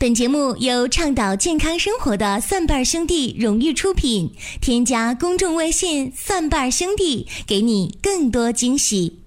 [0.00, 4.32] 本节目由倡导健康生活的蒜瓣兄弟荣誉出品。
[4.58, 9.18] 添加公众微信“蒜瓣兄弟”，给你更多惊喜。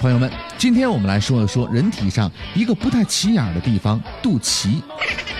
[0.00, 4.80] 朋友们，今天我们来说一说人体上一个不太起眼的地方——肚脐。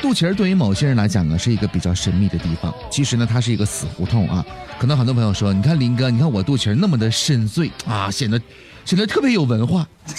[0.01, 2.73] 肚脐儿对于某些人来讲呢，是一个比较神秘的地方。
[2.91, 4.45] 其实呢，它是一个死胡同啊。
[4.79, 8.41] 可能很多朋友说：“你看林哥，你看我肚脐儿那么的深邃啊，显得……”
[8.85, 9.87] 显得特别有文化，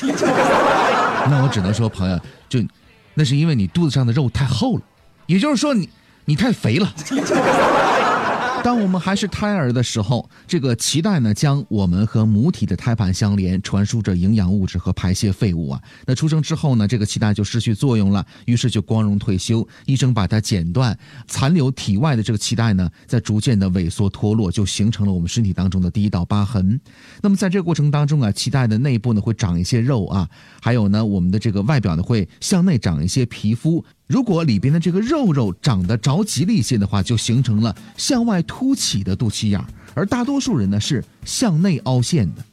[1.27, 2.63] 那我只能说，朋友，就
[3.15, 4.83] 那是因为你肚子上的肉太厚了，
[5.25, 5.89] 也就是说，你
[6.25, 6.93] 你太肥了。
[8.63, 15.81] 当我们还是胎儿的时候，这个脐带呢，将我们和母体的胎盘相连，传输着营养物质和排泄废物啊。
[16.05, 19.67] 那出生之后呢，这个脐带就失去作用了，于是就光荣退休。
[19.85, 26.79] 医生把它剪断，残留体外的这个脐带呢，在逐渐的萎缩脱落，就形成了我们身体当中的第一道疤痕。
[27.21, 30.29] 那么在这个过程当中啊，脐带的内部呢会长一些肉啊，
[30.61, 33.83] 还有呢，我们的这个外表呢会向内长一些皮肤。
[34.09, 42.43] 如果里边的这个肉肉长得着急了一些的话，就形成了向外凸起的肚脐眼儿，而大多数人呢是向内凹陷的。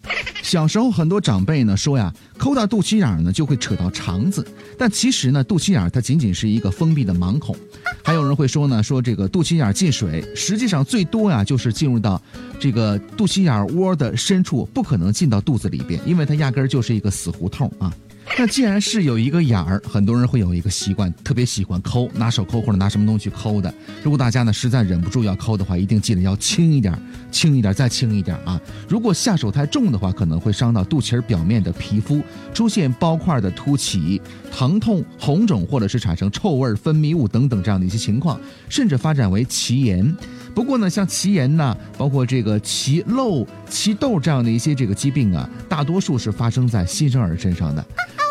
[0.42, 4.46] 小时候很多长辈呢说呀，抠到肚脐眼儿呢就会扯到肠子，
[4.76, 7.56] 但其实呢肚脐眼儿它仅仅是一个封闭的盲孔。
[8.04, 12.20] 还有人会说呢，说这个肚脐眼儿进水，实际上最多呀就是进入到
[12.60, 17.90] 这个肚脐眼窝的深处，不可能进到肚子里边，因为它压根儿就是一个死胡同啊。
[18.38, 23.74] 那既然是有一个眼儿，很多人会有一个习惯，特别喜欢抠，拿手抠或者拿什么东西抠的。
[24.02, 26.94] 如果大家呢实在忍不住要抠的话，一定记得要轻一点，
[27.30, 28.60] 轻一点，再轻一点啊！
[28.86, 32.20] 如果下手太重的话，可能会伤到肚脐表面的皮肤，
[32.52, 34.20] 出现包块的凸起、
[34.52, 40.14] 疼痛、红肿，或者是产生臭味、分泌物等等这样的一些情况，甚至发展为脐炎。
[40.54, 47.82] 不过呢，像脐炎呐，包括这个脐漏、脐痘这样的一些这个疾病啊，大多数是发生在新生儿身上的。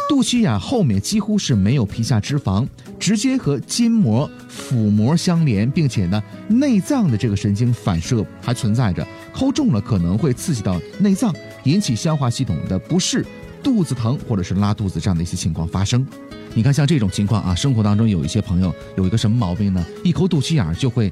[0.07, 2.67] 肚脐眼后面几乎是没有皮下脂肪，
[2.99, 13.25] 直接和筋膜、腹膜相连，并且呢，内脏的这个神经反射还存在着，抠重了可能会刺激到内脏，引起消化系统的不适、
[13.63, 16.05] 肚子疼或者是拉肚子这样的一些情况发生。
[16.53, 19.85] 你看，像这种情况啊，生活当中有一些朋友有一个什么毛病呢？
[20.03, 21.11] 一抠肚脐眼就会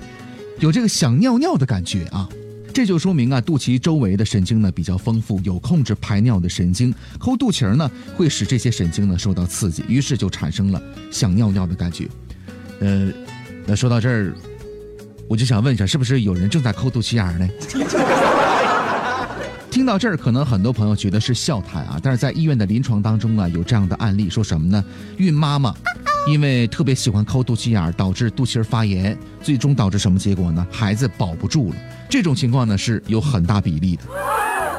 [0.59, 2.29] 有这个想尿尿的感觉啊。
[2.73, 6.94] 这就说明啊，肚脐周围的神经呢比较丰富，有控制排尿的神经。
[7.19, 12.07] 抠肚脐儿呢，会使这些神经呢受到刺激，于是就产生了想尿尿的感觉。
[12.79, 13.11] 呃，
[13.67, 14.34] 那说到这儿，
[15.28, 17.47] 我就想问一下，是不是有人正在抠肚脐眼呢？
[19.69, 24.84] 听到这儿，可能很多朋友觉得是笑谈啊，但是在医院的临床当中啊，有这样的案例，说什么呢？
[25.17, 25.75] 孕妈妈。
[26.25, 30.66] 因为特别喜欢抠肚脐眼儿，导致肚脐儿发炎，最终导致什么结果呢？
[30.72, 31.75] 孩子保不住了。
[32.09, 34.03] 这种情况呢是有很大比例的。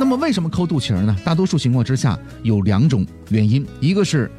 [0.01, 1.15] 那么为什么抠肚脐儿呢？
[1.23, 4.31] 大多数情况之下有两种原因，一个是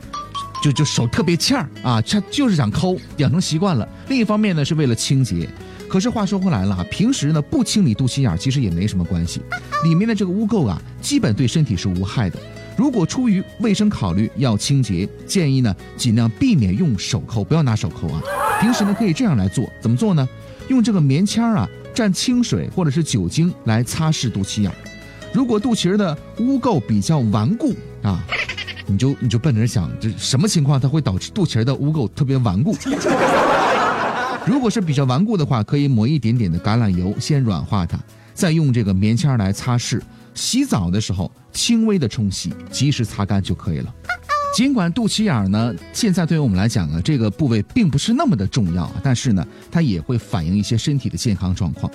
[0.63, 5.47] 就就手特别欠儿啊，他就是想抠，养成习惯了；另一方面呢是为了清洁。
[5.87, 9.41] 可是话说回来了，平时呢不清理肚脐眼儿其实也没什么关系，
[9.83, 12.39] 里面的这个污垢啊，基本对身体是无害的。
[12.77, 18.21] 如果出于卫生考虑要清洁，建议呢尽量避免用手抠，不要拿手抠啊。
[18.59, 20.27] 平时呢可以这样来做，怎么做呢？
[20.67, 24.71] 用这个棉签啊蘸清水或者是酒精来擦拭肚脐眼。
[25.31, 28.23] 如果肚脐儿的污垢比较顽固啊，
[28.87, 32.75] 你就你就奔着想，这什么情况它会导致肚脐儿的污垢特别顽固？
[34.45, 37.97] 如果是比较顽固的话，可以抹一点点的橄榄油先软化它，
[38.33, 40.01] 再用这个棉签来擦拭。
[40.35, 43.91] 洗澡的时候，轻微的冲洗，及时擦干就可以了。
[44.56, 51.91] 尽管肚脐眼呢，现在对于我们来讲啊，这个部位并不是那么的重要，但是呢，它也会反映一些身体的健康状况。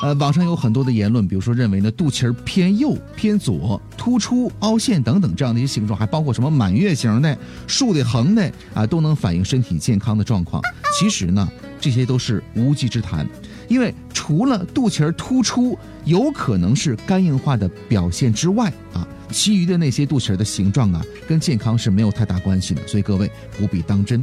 [0.00, 10.62] 呃，网上有很多的言论，比如说认为呢，肚脐儿偏右、偏左、突出、凹陷等等这样的一些形状，还包括什么满月形的、竖的、横的啊，都能反映身体健康的状况。
[10.98, 11.48] 其实呢，
[11.82, 13.28] 这些都是无稽之谈。
[13.68, 24.22] 因为除了肚脐儿突出有可能是肝硬化的表现之外啊，其余的那些肚脐儿的形状啊，跟健康是没有太大关系的，所以各位不必当真。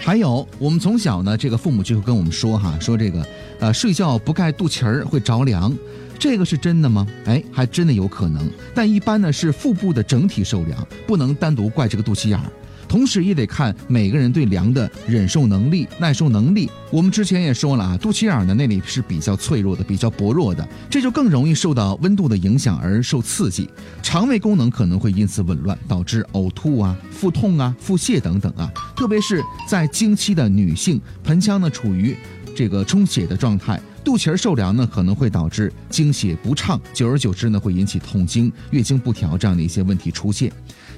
[0.00, 3.26] 还有，我们从小呢，这个父母就会跟我们说哈，说这个
[3.58, 5.76] 呃睡觉不盖肚脐儿会着凉，
[6.18, 7.06] 这个是真的吗？
[7.26, 12.46] 哎，还真的有可能，但一般呢是腹部的整体受凉，不能单独怪这个肚脐眼儿。
[12.90, 16.68] 同时也得看每个人对凉的忍受能力、耐受能力。
[16.90, 23.70] 我们之前也说了啊，肚脐眼呢那里是比较脆弱的、比较薄弱的，这就更容易受到温度的影响而受刺激，
[24.02, 28.68] 肠胃功能可能会因此紊乱，导致呕吐啊、腹痛啊、腹泻等等啊。
[28.96, 32.16] 特别是在经期的女性，盆腔呢处于
[32.56, 33.80] 这个充血的状态。
[34.02, 40.50] 肚脐儿受凉呢，可能会导致经血不畅，久而久之呢，会引起痛经、月经不调这样的一些问题出现。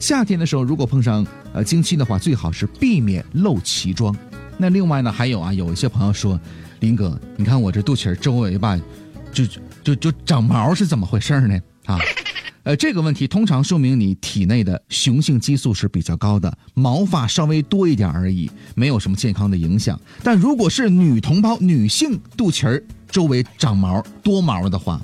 [0.02, 4.12] 夏天的时候，如果碰上呃经期的话，最好是避免露脐装。
[4.58, 6.38] 那另外呢，还有啊，有一些朋友说，
[6.80, 8.76] 林哥，你看我这肚脐周围吧，
[9.32, 9.46] 就
[9.84, 11.56] 就就长毛是怎么回事呢？
[11.84, 12.00] 啊，
[12.64, 19.98] 呃，这个问题通常说明你体内的雄性激素是比较高的，毛发稍微多一点而已，没有什么健康的影响。
[20.24, 25.00] 但如果是女同胞女性肚脐儿周围长毛多毛的话，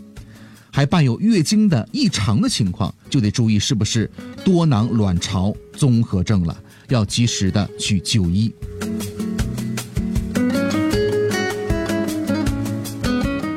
[0.73, 4.09] 还伴有月经的异常的情况，就得注意是不是
[4.44, 6.56] 多囊卵巢综合症了，
[6.88, 8.52] 要及时的去就医。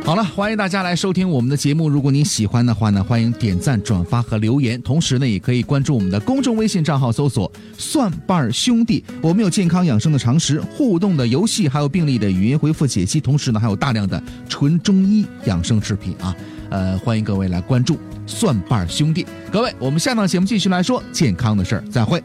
[0.04, 1.88] 好了，欢迎大家来收听我们的节目。
[1.88, 4.82] 如果您喜欢的话呢，欢迎点赞、转发和留言。
[4.82, 9.02] 同时呢，也可以关注我们的公众微信账号，搜索“蒜瓣兄弟”。
[9.24, 13.22] 我们有健康养生的常识、互动的游戏，还有病例的语音回复解析。
[13.22, 16.36] 同时呢，还有大量的纯中医养生视频啊。
[16.72, 19.28] 呃，欢迎各位来关注蒜瓣兄弟。
[19.52, 22.24] 各位，我们下档节目继续来说健康的事儿，再会。